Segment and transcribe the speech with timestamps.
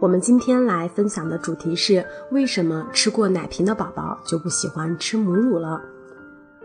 [0.00, 5.78] 我们今天来分享的主题是：为什么吃过奶瓶的宝宝就不喜欢吃母乳了？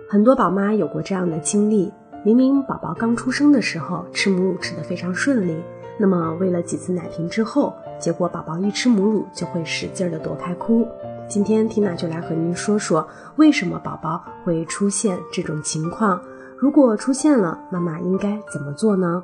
[0.08, 1.92] 很多宝妈有过这样的经历：
[2.24, 5.62] 明明宝宝刚出生的时候吃母乳吃得非常顺利，
[6.00, 10.88] 那么喂了几次奶瓶之后，结果宝宝一吃母乳就会使劲的躲开哭。
[11.28, 13.06] 今天缇娜就来和您说说，
[13.36, 16.22] 为什么宝宝会出现这种情况？
[16.58, 19.22] 如果出现了，妈妈应该怎么做呢？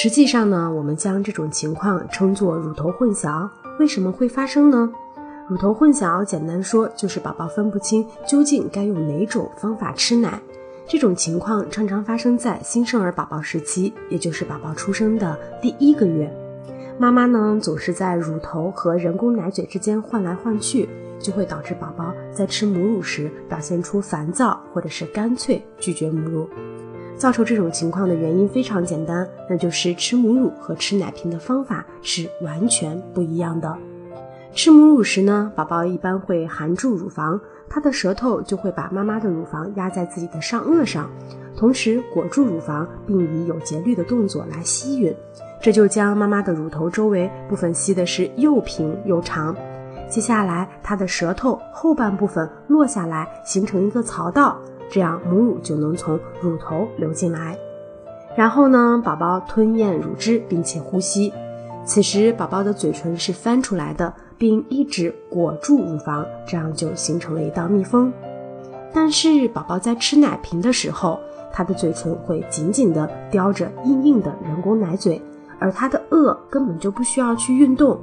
[0.00, 3.50] 实际上呢，我们将这种情况称作乳头混淆。
[3.80, 4.88] 为什么会发生呢？
[5.48, 10.40] 乳头混淆，简单说就是宝宝分不清究竟该用哪种方法吃奶。
[10.86, 16.32] 这种情况常常发生在新生儿宝宝时期，也就是宝宝出生的第一个月。
[16.96, 20.88] 妈妈呢总是在乳头和人工奶嘴之间换来换去，
[21.18, 26.48] 就会导致宝宝在吃母乳时表现出烦躁，或者是干脆拒绝母乳。
[27.18, 33.76] 造成这种情况的原因非常简单，那就是吃母乳和吃奶瓶的方法是完全不一样的。
[34.54, 37.38] 吃母乳时呢，宝宝一般会含住乳房，
[37.68, 41.10] 他的舌头就会把妈妈的乳房压在自己的上颚上，
[41.56, 45.14] 同时裹住乳房，并以有节律的动作来吸吮，
[45.60, 49.54] 这就将妈妈的乳头周围部分吸的是又平又长。
[50.08, 54.58] 接下来，他的舌头后半部分落下来，形成一个槽道。
[54.90, 57.56] 这样母乳就能从乳头流进来，
[58.36, 61.32] 然后呢，宝宝吞咽乳汁并且呼吸。
[61.84, 68.12] 此时宝宝的嘴唇是翻出来的，并一直裹住乳房，这样就形成了一道密封。
[68.92, 71.18] 但是宝宝在吃奶瓶的时候，
[71.52, 75.20] 他的嘴唇会紧紧地叼着硬硬的人工奶嘴，
[75.58, 77.98] 而他的颚根本就不需要去运动。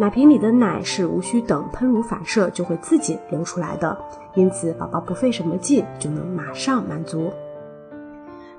[0.00, 3.96] 奶瓶里的奶是无需等喷乳反射就会自己流出来的，
[4.38, 7.32] 因此宝宝不费什么劲就能马上满足。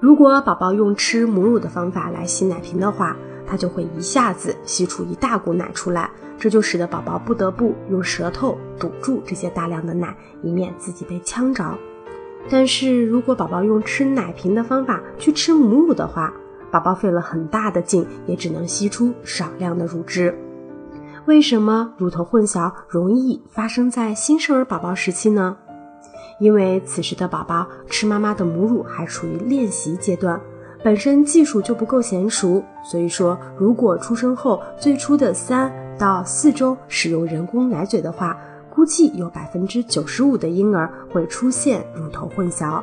[0.02, 3.16] 如果宝宝用吃母乳的方法来吸奶瓶的话，
[3.48, 10.14] 他就会一下子吸出一大股奶出来，这就使得宝宝不得不用舌头堵住这些大量的奶，
[10.44, 11.64] 以免自己被呛着。
[12.50, 16.34] 但是如果宝宝用吃奶瓶的方法去吃母乳的话，
[16.70, 20.38] 宝宝费了很大的劲，也只能吸出少量的乳汁。
[21.26, 25.56] 为什么乳头混淆容易发生在新生儿宝宝时期呢？
[26.40, 30.40] 因为此时的宝宝吃妈妈的母乳还处于练习阶段，
[30.84, 32.64] 本身技术就不够娴熟。
[32.84, 38.38] 所以说，如果出生后最初的三到四周使用人工奶嘴的话，
[38.70, 42.82] 估计有百分之九十五的婴儿会出现乳头混淆。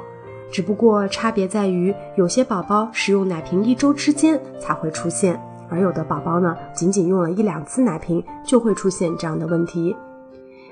[0.52, 5.40] 只不过差别在于，有些宝宝使用奶瓶一周之间才会出现。
[5.68, 9.96] 而有的宝宝呢，仅仅用了一两次奶瓶就会出现这样的问题。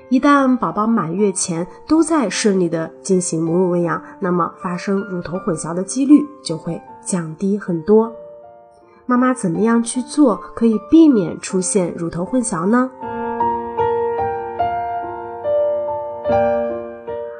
[0.09, 8.13] 一旦宝宝满月前都在顺利的进行母乳喂养，那么发生乳头混淆的几率就会降低很多。
[9.07, 12.91] 妈妈怎么样去做可以避免出现乳头混淆呢？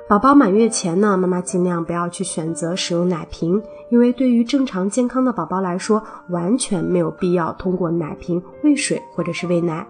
[0.08, 9.86] 宝宝满月前呢，妈妈尽量不要去选择使用奶瓶，因为对于正常健康的宝宝来说，完全没有必要通过奶瓶喂水或者是喂奶。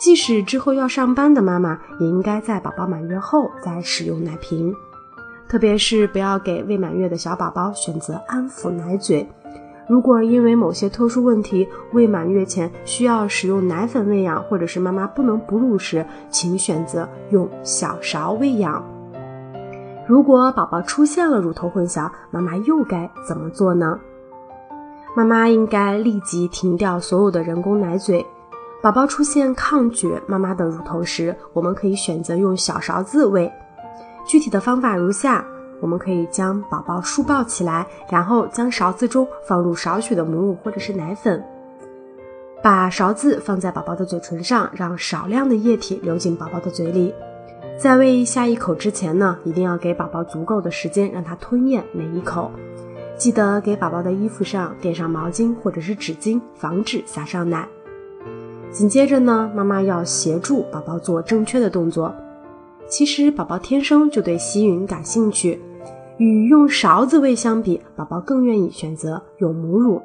[0.00, 4.74] 即使之后要上班的妈妈，也应该在宝宝满月后再使用奶瓶。
[5.46, 9.28] 特别是不要给未满月的小宝宝选择安抚奶嘴。
[9.86, 18.82] 如果因为某些特殊问题，未满月前需要使用奶粉喂养，或者是妈妈不能哺乳时，请选择用小勺喂养。
[20.06, 23.98] 如果宝宝出现了乳头混淆，妈妈又该怎么做呢？
[25.14, 28.24] 妈妈应该立即停掉所有的人工奶嘴。
[28.82, 33.52] 宝宝出现抗拒妈妈的乳头时，我们可以选择用小勺子喂。
[34.26, 35.44] 具体的方法如下：
[35.80, 41.44] 我们可以将宝宝竖抱起来，然后将勺子中放入少许的母乳或者是奶粉，
[42.62, 47.14] 把勺子放在宝宝的嘴唇上，让少量的液体流进宝宝的嘴里。
[47.76, 52.50] 在喂下一口之前呢，一定要给宝宝足够的时间，让他吞咽每一口。
[53.18, 57.68] 记得给宝宝的衣服上垫上毛巾或者是纸巾，防止撒上奶。
[58.72, 62.14] 紧接着呢，妈妈要协助宝宝做正确的动作。
[62.88, 65.60] 其实宝宝天生就对吸吮感兴趣，
[66.18, 70.00] 与用勺子喂相比，宝宝更愿意选择用母乳。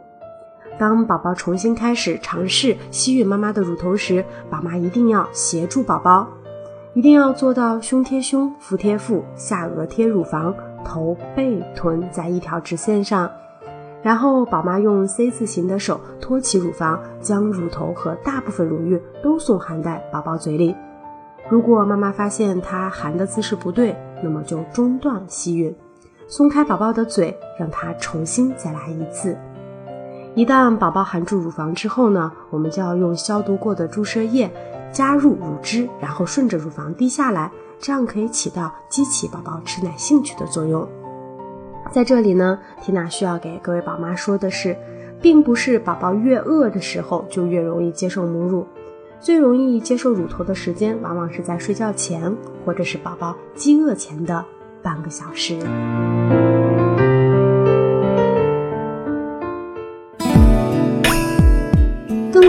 [0.77, 6.27] 当宝宝重新开始尝试吸吮妈妈的乳头时，宝妈一定要协助宝宝，
[6.93, 10.53] 一定要做到胸贴胸、腹贴腹、下颚贴乳房、
[10.83, 13.29] 头背臀在一条直线上。
[14.05, 20.75] 然后宝妈用 C 字形的手托起乳房，将乳头和大部分乳晕都送含在宝宝嘴里。
[21.49, 25.73] 如果妈妈发现他含的姿势不对，那么就中断吸吮，
[26.27, 29.35] 松开宝宝的嘴，让他重新再来一次。
[30.35, 34.47] 一旦宝宝含住乳房之后呢，我们就要用消毒过的注射液
[34.91, 40.87] 加入乳汁，然后顺着乳房滴下来，这样可以起到激起宝宝吃奶兴趣的作用。
[41.91, 44.75] 在这里呢，缇娜需要给各位宝妈说的是，
[45.21, 48.65] 并不是宝宝越饿的时候就越容易接受母乳，
[49.19, 52.35] 最容易接受乳头的时间，往往是在睡觉前
[52.65, 54.43] 或者是宝宝饥饿前的
[54.81, 55.57] 半个小时。